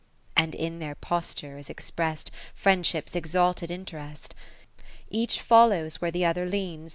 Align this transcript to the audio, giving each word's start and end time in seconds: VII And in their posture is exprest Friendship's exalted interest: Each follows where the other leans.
VII 0.35 0.43
And 0.43 0.55
in 0.55 0.79
their 0.79 0.95
posture 0.95 1.59
is 1.59 1.69
exprest 1.69 2.31
Friendship's 2.55 3.15
exalted 3.15 3.69
interest: 3.69 4.33
Each 5.11 5.39
follows 5.39 6.01
where 6.01 6.09
the 6.09 6.25
other 6.25 6.47
leans. 6.47 6.89